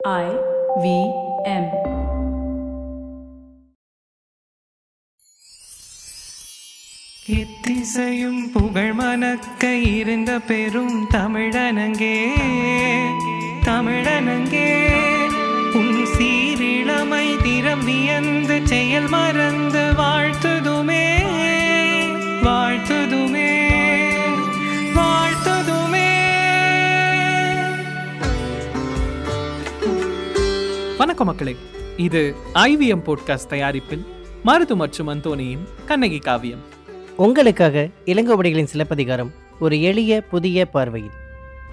[0.00, 0.26] I
[0.76, 0.86] V
[1.44, 1.64] M.
[7.30, 9.62] இத்திசையும் புகழ் மணக்க
[9.94, 12.16] இருந்த பெரும் தமிழனங்கே
[13.66, 14.68] தமிழனங்கே
[15.80, 21.04] உன் சீரிழமை திறம் வியந்து செயல் மறந்து வாழ்த்துதுமே
[22.46, 23.27] வாழ்த்துதுமே
[31.08, 31.56] வணக்கம் மக்களே.
[31.96, 34.06] இது ஐவிஎம் போட்காஸ்ட் தயாரிப்பில்
[34.44, 36.58] மருது மற்றும் அந்தோனியின் கண்ணகி காவியம்.
[37.16, 41.10] உங்களுக்காக இளங்கோவடிகளின் சிலப்பதிகாரம் ஒரு எளிய புதிய பார்வையில்.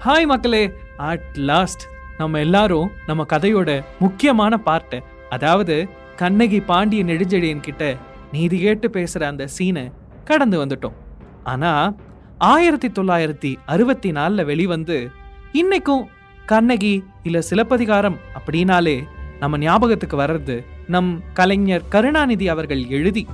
[0.04, 1.80] ஹாய் மக்களே அட் லாஸ்ட்
[2.18, 7.96] நம்ம எல்லாரும் நம்ம கதையோட முக்கியமான பார்ட்டை அதாவது கண்ணகி பாண்டிய நெடுஞ்செழியன் கிட்ட
[8.32, 9.92] நீதி கேட்டு பேசுற அந்த சீனை
[10.24, 10.96] கடந்து வந்துட்டோம்.
[11.44, 11.94] ஆனா
[12.38, 15.10] ஆயிரத்தி தொள்ளாயிரத்தி அறுபத்தி நாலுல வெளிவந்து
[15.52, 16.04] இன்னைக்கும்
[16.46, 19.04] கண்ணகி இல்ல சிலப்பதிகாரம் அப்படின்னாலே
[19.40, 23.26] நம்ம ஞாபகத்துக்கு வர்றது நம் கலைஞர் கருணாநிதி அவர்கள் எழுதி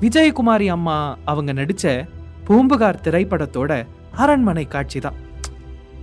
[0.00, 2.06] விஜயகுமாரி அம்மா அவங்க நடிச்ச
[2.44, 5.14] பூம்புகார் திரைப்படத்தோட அரண்மனை காட்சி தான்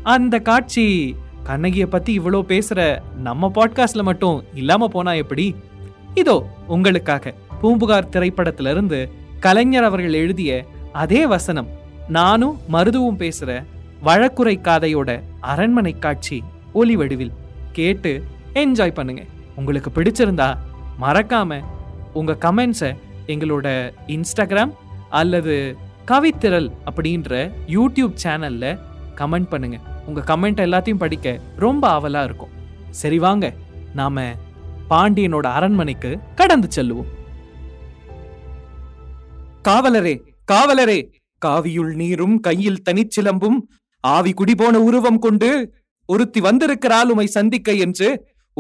[0.04, 5.56] அந்த காட்சி கண்ணகியை பற்றி இவ்வளோ பேசுகிற நம்ம பாட்காஸ்ட்ல மட்டும் இல்லாமல் போனால் எப்படி?
[6.16, 11.68] இதோ உங்களுக்காக பூம்புகார் திரைப்படத்திலிருந்து கலைஞர் அவர்கள் எழுதிய அதே வசனம்
[12.08, 13.64] நானும் மருதுவும் பேசுகிற
[14.04, 17.32] வழக்குரை காதையோட அரண்மனை காட்சி ஒலி வடிவில்
[17.72, 18.24] கேட்டு
[18.54, 20.50] என்ஜாய் பண்ணுங்கள் உங்களுக்கு பிடிச்சிருந்தா
[21.02, 21.60] மறக்காம
[22.14, 22.92] உங்க கமெண்ட்ஸை
[23.34, 23.68] எங்களோட
[24.16, 24.74] இன்ஸ்டாகிராம்
[25.10, 25.56] அல்லது
[26.06, 27.32] கவித்திரல் அப்படின்ற
[27.68, 28.66] யூடியூப் சேனல்ல
[29.16, 29.78] கமெண்ட் பண்ணுங்க.
[30.06, 32.54] உங்க கமெண்ட் எல்லாத்தையும் படிக்க ரொம்ப ஆவலா இருக்கும்.
[32.92, 33.46] சரி வாங்க
[33.94, 34.24] நாம
[34.90, 37.10] பாண்டியனோட அரண்மனைக்கு கடந்து செல்லுவோம்.
[39.68, 40.16] காவலரே
[40.52, 41.00] காவலரே
[41.46, 43.58] காவியுள் நீரும் கையில் தனிச்சிலம்பும்
[44.04, 45.50] ஆவி குடிபோன உருவம் கொண்டு
[46.06, 48.10] ஒருத்தி வந்திருக்கிறாள் உமை சந்திக்க என்று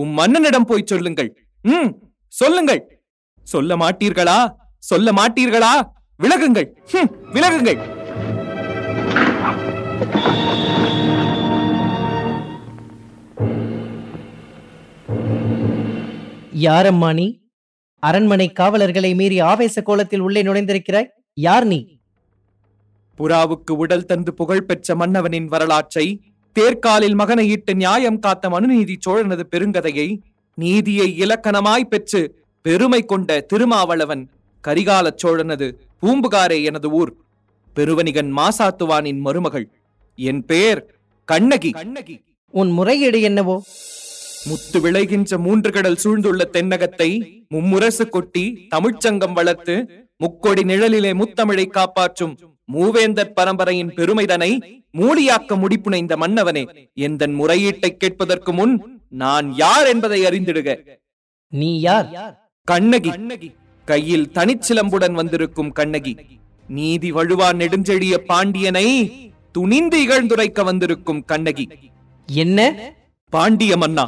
[0.02, 1.30] உம் மன்னனிடம் போய் சொல்லுங்கள்.
[1.62, 1.90] ம்
[2.40, 2.81] சொல்லுங்கள்.
[3.53, 4.39] சொல்ல மாட்டீர்களா?
[4.89, 5.72] சொல்ல மாட்டீர்களா?
[6.23, 6.67] விலகுங்கள்.
[7.36, 7.80] விலகுங்கள்.
[16.67, 17.27] யாரம்மா நீ?
[18.04, 21.11] அரண்மனை காவலர்களை மீறி ஆவேச கோலத்தில் உள்ளே நுழைந்திருக்கிறாய்?
[21.33, 21.80] யார் நீ?
[23.20, 26.08] புறாவுக்கு உடல் தந்து புகழ் பெற்ற மன்னவனின் வரலாற்றை
[26.56, 30.20] தேர்காலில் மகனையிட்டு நியாயம் காத்த மனுநீதி சோழனது பெருங்கதையை
[30.56, 32.22] நீதியை இலக்கணமாய் பெற்று
[32.62, 34.24] பெருமை கொண்ட திருமாவளவன்
[34.64, 35.68] கரிகாலச் சோழனது
[36.02, 37.12] பூம்புகாரே எனது ஊர்.
[37.76, 39.68] பெருவணிகன் மாசாத்துவானின் மருமகள்.
[40.16, 40.82] என் பெயர்
[41.26, 41.72] கண்ணகி.
[41.72, 42.16] கண்ணகி.
[42.54, 43.56] உன் முறையீடு என்னவோ?
[44.48, 47.10] முத்து விளைகின்ற மூன்று கடல் சூழ்ந்துள்ள தென்னகத்தை
[47.48, 49.76] மும்முரசு கொட்டி தமிழ்ச்சங்கம் வளர்த்து
[50.18, 52.34] முக்கொடி நிழலிலே முத்தமிழை காப்பாற்றும்
[52.73, 54.52] மூவேந்தர் பரம்பரையின் பெருமைதனை
[54.94, 56.64] மூடியாக்க முடிப்புனைந்த மன்னவனே.
[56.95, 60.70] எந்தன் முறையீட்டை கேட்பதற்கு முன் நான் யார் என்பதை அறிந்திடுக.
[61.50, 62.08] நீ யார்?
[62.64, 63.11] கண்ணகி.
[63.86, 66.14] கையில் தனிச்சிலம்புடன் வந்திருக்கும் கண்ணகி.
[66.67, 68.88] நீதி வழுவா நெடுஞ்செழிய பாண்டியனை
[69.52, 71.67] துணிந்து இகழ்ந்துரைக்க வந்திருக்கும் கண்ணகி.
[72.30, 72.60] என்ன?
[73.34, 74.05] பாண்டிய மன்னா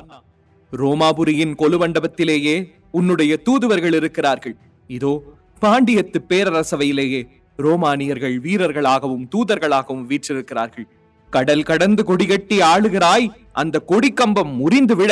[0.71, 2.55] ரோமாபுரியின் கொலுமண்டபத்திலேயே
[2.91, 4.55] உன்னுடைய தூதுவர்கள் இருக்கிறார்கள்.
[4.87, 5.13] இதோ
[5.61, 7.21] பாண்டியத்து பேரரசவையிலேயே
[7.63, 10.87] ரோமானியர்கள் வீரர்களாகவும் தூதர்களாகவும் வீற்றிருக்கிறார்கள்.
[11.33, 15.11] கடல் கடந்து கொடிகட்டி ஆளுகிறாய் அந்த கொடிக்கம்பம் முறிந்து விட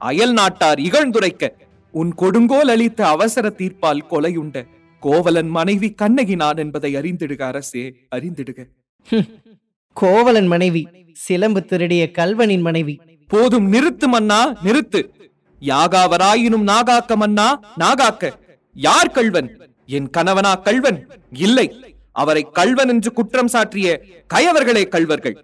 [0.00, 1.44] அயல் நாட்டார் இகழ்ந்துரைக்க
[1.94, 4.66] உன் கொடுங்கோல் அளித்த அவசர தீர்ப்பால் கொலையுண்ட
[5.02, 7.84] கோவலன் மனைவி கண்ணகி நான் என்பதை அறிந்திடுக அரசே
[8.16, 8.60] அறிந்திடுக.
[9.92, 10.82] கோவலன் மனைவி
[11.12, 12.94] சிலம்பு திருடிய கல்வனின் மனைவி.
[13.28, 15.00] போதும் நிறுத்து மன்னா நிறுத்து.
[15.62, 17.46] யாகாவராயினும் நாகாக்க மன்னா
[17.80, 18.32] நாகாக்க.
[18.76, 19.48] யார் கள்வன்
[19.88, 20.98] என் கணவனா கள்வன்?
[21.30, 21.66] இல்லை.
[22.12, 23.88] அவரை கள்வன் என்று குற்றம் சாற்றிய
[24.34, 25.36] கயவர்களே கள்வர்கள்.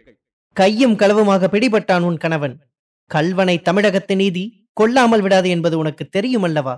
[0.56, 2.54] கையும் களவுமாக பிடிபட்டான் உன் கணவன்.
[3.10, 6.75] கல்வனை தமிழகத்து நீதி கொல்லாமல் விடாது என்பது உனக்கு தெரியும் அல்லவா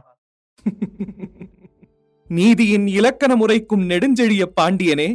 [2.31, 5.09] நீதியின் இலக்கண முறைக்கும் நெடுஞ்செழிய பாண்டியனே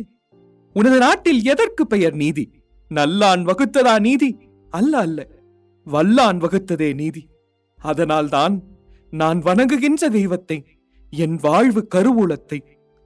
[0.75, 2.44] உனது நாட்டில் எதற்கு பெயர் நீதி?
[2.91, 4.29] நல்லான் வகுத்ததா நீதி?
[4.69, 5.19] அல்ல அல்ல.
[5.88, 7.22] வல்லான் வகுத்ததே நீதி.
[7.79, 8.56] அதனால்தான்
[9.14, 10.58] நான் வணங்குகின்ற தெய்வத்தை
[11.11, 12.59] என் வாழ்வு கருவூலத்தை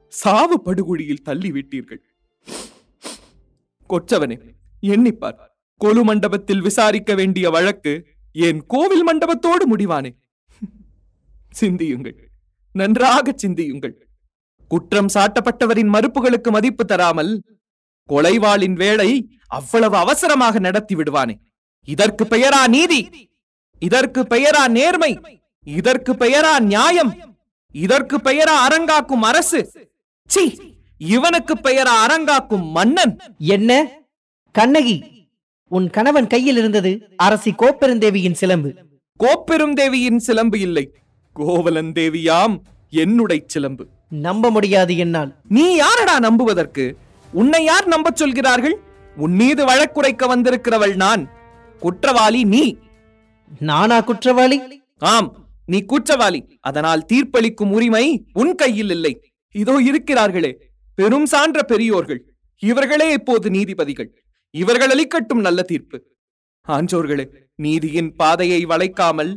[0.08, 2.02] சாவு படுகொழியில் தள்ளிவிட்டீர்கள்.
[3.90, 4.38] கொச்சவனே
[4.82, 5.40] எண்ணிப்பார்
[5.78, 10.12] கொலு மண்டபத்தில் விசாரிக்க வேண்டிய வழக்கு என் கோவில் மண்டபத்தோடு முடிவானே?
[11.50, 12.30] சிந்தியுங்கள்.
[12.72, 14.08] நன்றாக சிந்தியுங்கள்.
[14.68, 17.42] குற்றம் சாட்டப்பட்டவரின் மறுப்புகளுக்கு மதிப்பு தராமல்
[18.10, 21.36] கொலைவாளின் வேலை அவ்வளவு அவசரமாக நடத்தி விடுவானே?
[21.84, 23.30] இதற்கு பெயரா நீதி.
[23.80, 25.42] இதற்கு பெயரா நேர்மை.
[25.64, 27.35] இதற்கு பெயரா நியாயம்.
[27.76, 29.90] இதற்கு பெயரா அரங்காக்கும் அரசு.
[30.28, 33.18] சி இவனுக்கு பெயரா அரங்காக்கும் மன்னன்.
[33.40, 33.90] என்ன?
[34.52, 35.28] கண்ணகி
[35.70, 38.76] உன் கணவன் கையில் இருந்தது அரசி கோப்பெருந்தேவியின் சிலம்பு.
[39.24, 40.94] கோப்பெரும் தேவியின் சிலம்பு இல்லை.
[41.34, 42.58] கோவலன் தேவியாம்
[42.90, 43.88] என்னுடைய சிலம்பு.
[44.10, 45.36] நம்ப முடியாது என்னால்.
[45.48, 46.96] நீ யாரடா நம்புவதற்கு?
[47.32, 48.80] உன்னை யார் நம்பச் சொல்கிறார்கள்?
[49.16, 51.30] உன் மீது வழக்குரைக்க வந்திருக்கிறவள் நான்.
[51.80, 52.78] குற்றவாளி நீ.
[53.60, 54.82] நானா குற்றவாளி?
[55.00, 55.45] ஆம்.
[55.68, 56.42] நீ குற்றவாளி.
[56.70, 58.06] அதனால் தீர்ப்பளிக்கும் உரிமை
[58.42, 59.14] உன் கையில் இல்லை.
[59.56, 60.52] இதோ இருக்கிறார்களே
[60.98, 62.22] பெரும் சான்ற பெரியோர்கள்.
[62.64, 64.10] இவர்களே இப்போது நீதிபதிகள்.
[64.54, 65.98] இவர்கள் அளிக்கட்டும் நல்ல தீர்ப்பு.
[66.66, 67.26] ஆன்றோர்களே
[67.56, 69.32] நீதியின் பாதையை வளைக்காமல்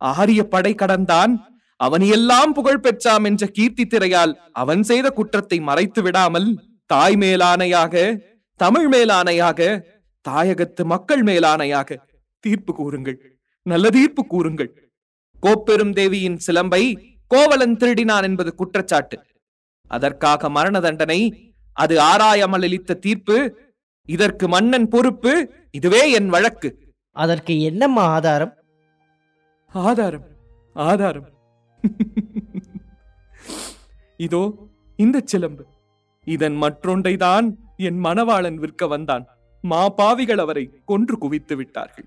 [0.00, 1.34] ஆரிய படை கடந்தான்.
[1.80, 4.32] அவனையெல்லாம் புகழ் பெற்றாம் என்ற கீர்த்தி திரையால்
[4.62, 6.48] அவன் செய்த குற்றத்தை மறைத்து விடாமல்
[6.90, 7.94] தாய் மேலானையாக
[8.60, 9.60] தமிழ் மேலானையாக
[10.24, 11.96] தாயகத்து மக்கள் மேலானையாக
[12.44, 13.18] தீர்ப்பு கூறுங்கள்.
[13.66, 14.70] நல்ல தீர்ப்பு கூறுங்கள்.
[15.44, 16.82] கோப்பெரும் தேவியின் சிலம்பை
[17.30, 19.16] கோவலன் திருடினான் என்பது குற்றச்சாட்டு.
[19.90, 21.20] அதற்காக மரண தண்டனை
[21.76, 23.36] அது ஆராயாமல் அளித்த தீர்ப்பு
[24.08, 25.32] இதற்கு மன்னன் பொறுப்பு
[25.78, 26.68] இதுவே என் வழக்கு.
[27.16, 28.54] அதற்கு என்னம்மா ஆதாரம்?
[29.74, 30.26] ஆதாரம்
[30.76, 31.28] ஆதாரம்.
[34.20, 34.42] இதோ
[34.98, 35.64] இந்த சிலம்பு.
[36.26, 37.46] இதன் மற்றொன்றை தான்
[37.88, 39.24] என் மணவாளன் விற்க வந்தான்.
[39.64, 42.06] மா பாவிகள் அவரை கொன்று குவித்து விட்டார்கள்.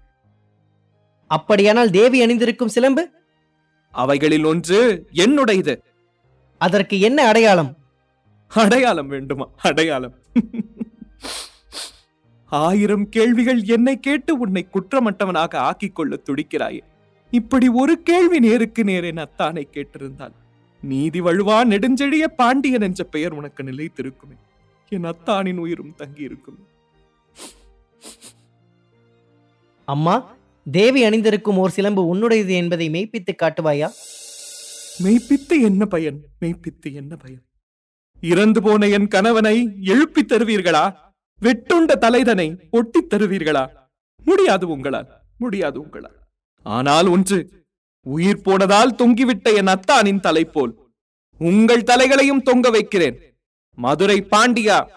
[1.31, 3.04] அப்படியானால் தேவி அணிந்திருக்கும் சிலம்பு?
[3.98, 4.80] அவைகளில் ஒன்று
[5.14, 5.76] என்னுடையது.
[6.62, 7.72] அதற்கு என்ன அடையாளம்?
[8.48, 9.46] அடையாளம் வேண்டுமா?
[9.58, 10.14] அடையாளம்.
[12.46, 16.82] ஆயிரம் கேள்விகள் என்னை கேட்டு உன்னை குற்றமற்றவனாக ஆக்கிக் கொள்ள துடிக்கிறாயே.
[17.32, 20.36] இப்படி ஒரு கேள்வி நேருக்கு நேர் என் அத்தானை கேட்டிருந்தால்.
[20.82, 24.36] நீதி வழுவா நெடுஞ்செழிய பாண்டியன் என்ற பெயர் உனக்கு நிலைத்திருக்குமே.
[24.90, 26.66] என் அத்தானின் உயிரும் தங்கி இருக்குமே
[29.86, 30.16] அம்மா
[30.72, 33.90] தேவி அணிந்திருக்கும் ஓர் சிலம்பு உன்னுடையது என்பதை மெய்ப்பித்து காட்டுவாயா?
[35.04, 36.24] மெய்ப்பித்து என்ன பயன்?
[36.42, 37.44] மெய்ப்பித்து என்ன பயன்?
[38.22, 40.96] இறந்து போன என் கணவனை எழுப்பித் தருவீர்களா?
[41.42, 43.68] வெட்டுண்ட தலைதனை ஒட்டித் தருவீர்களா?
[44.24, 46.18] முடியாது உங்களால் முடியாது உங்களால்.
[46.62, 47.66] ஆனால் ஒன்று
[48.06, 50.74] உயிர் போனதால் தொங்கிவிட்ட என் அத்தானின் தலை போல்
[51.42, 53.18] உங்கள் தலைகளையும் தொங்க வைக்கிறேன்.
[53.75, 54.88] மதுரை பாண்டியா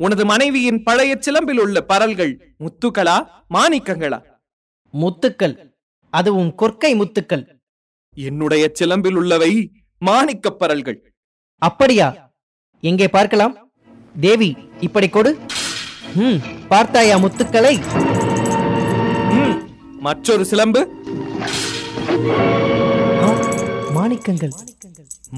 [0.00, 3.16] உனது மனைவியின் பழைய சிலம்பில் உள்ள பரல்கள் முத்துக்களா
[3.54, 4.18] மாணிக்கங்களா?
[4.92, 5.74] முத்துக்கள்.
[6.10, 7.44] அதுவும் கொற்கை முத்துக்கள்.
[8.14, 9.70] என்னுடைய சிலம்பில் உள்ளவை
[10.06, 11.12] மாணிக்கப் பரல்கள்.
[11.58, 12.34] அப்படியா?
[12.80, 13.70] எங்கே பார்க்கலாம்?
[14.20, 15.38] தேவி இப்படி கொடு.
[16.14, 16.36] ம்
[16.68, 17.80] பார்த்தாயா முத்துக்களை?
[19.30, 19.68] ம்,
[19.98, 20.88] மற்றொரு சிலம்பு.
[23.22, 23.30] ஆ,
[23.96, 24.50] மாணிக்கங்கள்.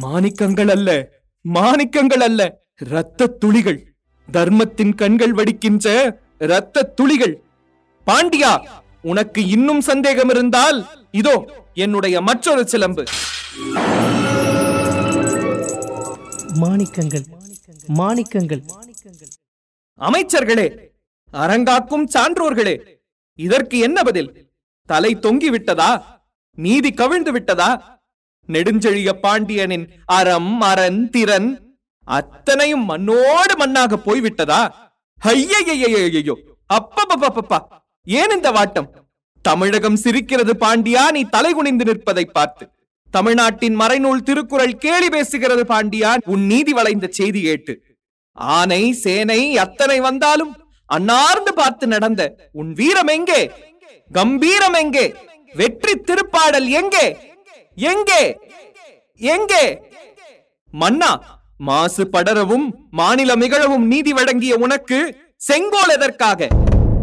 [0.02, 1.08] மாணிக்கங்கள் அல்ல
[1.54, 3.94] மாணிக்கங்கள் அல்ல இரத்த துளிகள்.
[4.30, 7.42] தர்மத்தின் கண்கள் வடிக்கின்ற இரத்த துளிகள்.
[8.06, 8.66] பாண்டியா?
[9.04, 10.78] உனக்கு இன்னும் சந்தேகம் இருந்தால்
[11.12, 11.34] இதோ
[11.76, 13.02] என்னுடைய மற்றொரு சிலம்பு.
[16.62, 17.26] மாணிக்கங்கள்
[17.98, 18.62] மாணிக்கங்கள்.
[20.00, 20.66] அமைச்சர்களே
[21.32, 22.74] அரங்காக்கும் சான்றோர்களே
[23.38, 24.30] இதற்கு என்ன பதில்?
[24.88, 25.90] தலை தொங்கி விட்டதா
[26.58, 27.70] நீதி கவிழ்ந்து விட்டதா
[28.48, 29.86] நெடுஞ்செழிய பாண்டியனின்
[30.16, 31.48] அறம் அரண் திறன்
[32.06, 34.60] அத்தனையும் மண்ணோடு மண்ணாக போய்விட்டதா?
[35.18, 36.34] ஐயையையையோ
[36.70, 37.58] அப்பப்பப்பப்பா
[38.08, 38.88] ஏன் இந்த வாட்டம்?
[39.44, 42.64] தமிழகம் சிரிக்கிறது பாண்டியா நீ தலை குனிந்து நிற்பதை பார்த்து.
[43.14, 47.74] தமிழ்நாட்டின் மறைநூல் திருக்குறள் கேலி பேசுகிறது பாண்டியா உன் நீதி வளைந்த செய்தி கேட்டு
[48.38, 50.52] ஆனை சேனை அத்தனை வந்தாலும்
[50.90, 52.22] அன்னார்ந்து பார்த்து நடந்த
[52.52, 53.40] உன் வீரம் எங்கே?
[54.10, 55.06] கம்பீரம் எங்கே?
[55.54, 57.06] வெற்றி திருப்பாடல் எங்கே?
[57.76, 58.22] எங்கே?
[59.20, 59.64] எங்கே?
[60.74, 61.10] மன்னா
[61.60, 64.98] மாசு படரவும் மாநிலம் இகழவும் நீதி வழங்கிய உனக்கு
[65.40, 66.40] செங்கோல் எதற்காக?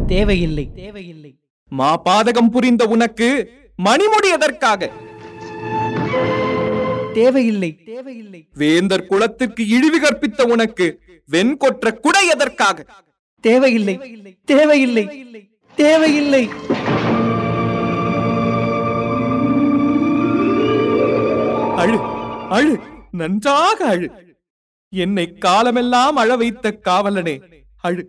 [0.07, 0.71] தேவையில்லை.
[0.75, 1.35] தேவையில்லை
[1.69, 3.51] மா பாதகம் புரிந்த உனக்கு
[3.85, 4.91] மணிமுடி எதற்காக
[7.13, 8.47] தேவையில்லை தேவையில்லை.
[8.53, 10.99] வேந்தர் குலத்திற்கு இழிவு கற்பித்த உனக்கு
[11.31, 12.85] வெண்கொற்ற குடை எதற்காக?
[13.41, 13.95] தேவையில்லை.
[14.45, 15.05] தேவையில்லை.
[15.75, 16.49] தேவையில்லை.
[21.75, 21.99] அழு
[22.49, 22.79] அழு
[23.11, 24.35] நன்றாக அழு.
[24.89, 27.41] என்னை காலமெல்லாம் அழ வைத்த காவலனே
[27.81, 28.07] அழு.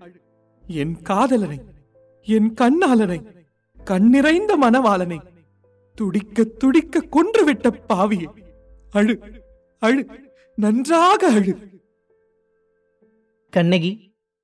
[0.67, 1.75] என் காதலனை.
[2.26, 3.18] என் கண்ணாளனை
[3.85, 5.18] கண்ணிறைந்த மனவாளனை
[5.95, 8.28] துடிக்க துடிக்க கொன்றுவிட்ட பாவியை.
[8.90, 9.14] அழு
[9.78, 10.06] அழு
[10.54, 11.54] நன்றாக அழு.
[13.52, 13.92] கண்ணகி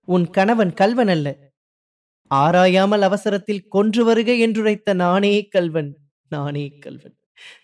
[0.08, 1.28] உன் கணவன் கல்வன் அல்ல.
[2.30, 5.90] ஆராயாமல் அவசரத்தில் கொன்று வருக என்றுரைத்த நானே கல்வன்
[6.28, 7.16] நானே கல்வன்.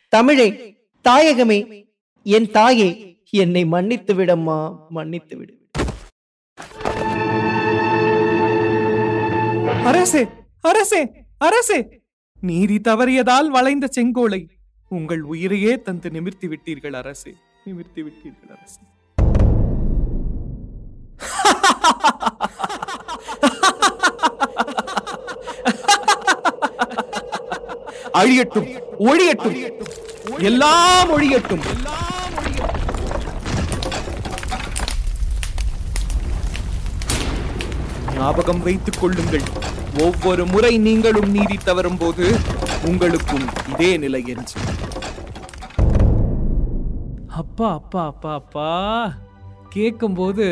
[0.09, 0.49] தமிழே
[1.05, 1.87] தாயகமே
[2.23, 2.91] என் தாயே
[3.31, 4.59] என்னை மன்னித்து விடம்மா
[4.89, 5.58] மன்னித்து விடு
[9.89, 10.23] அரசே
[10.61, 11.01] அரசே
[11.39, 11.79] அரசே!
[12.41, 14.41] நீதி தவறியதால் வளைந்த செங்கோலை
[14.91, 17.33] உங்கள் உயிரையே தந்து நிமிர்த்தி விட்டீர்கள் அரசே.
[17.65, 18.83] நிமிர்த்தி விட்டீர்கள் அரசே.
[28.13, 28.69] அழியட்டும்
[29.09, 29.59] ஒழியட்டும்
[30.41, 31.65] எல்லாம் ஒழியட்டும்.
[38.15, 39.47] ஞாபகம் வைத்துக் கொள்ளுங்கள்.
[40.03, 42.37] ஒவ்வொரு முறை நீங்களும் நீதி தவறும் போது
[42.89, 44.59] உங்களுக்கும் இதே நிலை என்று.
[47.27, 48.69] அப்பா அப்பா அப்பா அப்பா.
[49.69, 50.47] கேட்கும்போது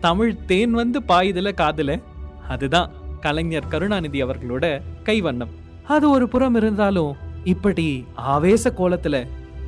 [0.00, 2.00] தமிழ் தேன் வந்து பாயுதுல காதுல?
[2.48, 2.90] அதுதான்
[3.20, 4.64] கலைஞர் கருணாநிதி அவர்களோட
[5.02, 5.52] கைவண்ணம்.
[5.88, 9.16] அது ஒரு புறம் இருந்தாலும் இப்படி ஆவேச கோலத்துல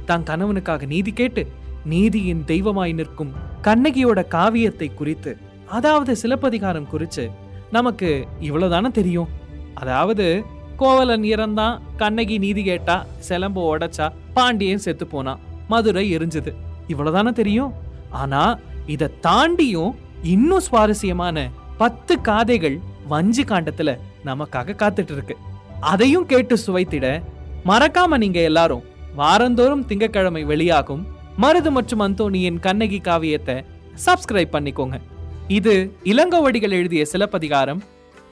[0.04, 1.46] தான் கணவனுக்காக நீதி கேட்டு
[1.84, 5.36] நீதியின் தெய்வமாய் நிற்கும் கண்ணகியோட காவியத்தை குறித்து
[5.66, 7.24] அதாவது சிலப்பதிகாரம் குறித்து
[7.72, 9.28] நமக்கு இவ்வளோதானே தெரியும்?
[9.74, 10.44] அதாவது
[10.76, 16.52] கோவலன் இறந்தான் கண்ணகி நீதி கேட்டா சிலம்பு உடைச்சா பாண்டியன் செத்து போனான் மதுரை எரிஞ்சது.
[16.88, 17.72] இவ்வளோதானே தெரியும்?
[18.10, 25.36] ஆனா இதை தாண்டியும் இன்னும் சுவாரஸ்யமான பத்து காதைகள் வஞ்சி காண்டத்துல நமக்காக காத்துட்டு இருக்கு
[25.80, 27.22] அதையும் கேட்டு சுவைத்திட
[27.64, 28.84] மறக்காம நீங்க எல்லாரும்
[29.16, 31.06] வாரந்தோறும் திங்கட்கிழமை வெளியாகும்
[31.40, 33.64] மருது மற்றும் அந்தோணியின் கண்ணகி காவியத்தை
[34.06, 35.00] சப்ஸ்கிரைப் பண்ணிக்கோங்க.
[35.48, 37.82] இது இளங்கோவடிகள் எழுதிய சிலப்பதிகாரம்.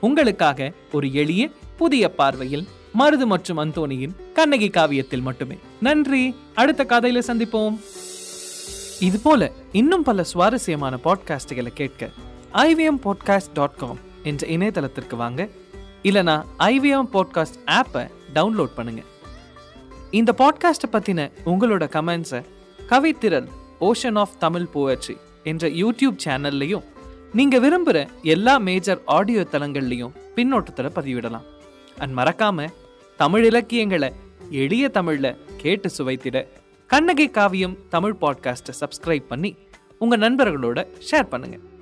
[0.00, 2.66] உங்களுக்காக ஒரு எளிய புதிய பார்வையில்
[2.98, 5.58] மருது மற்றும் அந்தோனியின் கண்ணகி காவியத்தில் மட்டுமே.
[5.80, 6.34] நன்றி.
[6.54, 7.80] அடுத்த கதையில சந்திப்போம்.
[9.00, 12.10] இது போல இன்னும் பல சுவாரஸ்யமான பாட்காஸ்டுகளை கேட்க
[12.52, 15.48] ஐவிஎம் பாட்காஸ்ட் டாட் காம் என்ற இணையதளத்திற்கு வாங்க.
[16.02, 19.02] இல்லனா ஐவிஎம் பாட்காஸ்ட் ஆப்பை டவுன்லோட் பண்ணுங்க.
[20.10, 22.44] இந்த பாட்காஸ்ட்டை பற்றின உங்களோட கமெண்ட்ஸை
[22.88, 23.48] கவித்திரல்
[23.80, 26.92] ஓஷன் ஆஃப் தமிழ் போயட்ரி என்ற யூடியூப் சேனல்லையும்
[27.34, 31.42] நீங்கள் விரும்புகிற எல்லா மேஜர் ஆடியோ தளங்கள்லையும் பின்னோட்டத்தில் பதிவிடலாம்.
[31.98, 32.68] அண்ட் மறக்காம
[33.16, 34.12] தமிழ் இலக்கியங்களை
[34.50, 36.46] எளிய தமிழில் கேட்டு சுவைத்திட
[36.86, 39.56] கண்ணகை காவியம் தமிழ் பாட்காஸ்ட்டை சப்ஸ்கிரைப் பண்ணி
[39.98, 41.73] உங்கள் நண்பர்களோட ஷேர் பண்ணுங்கள்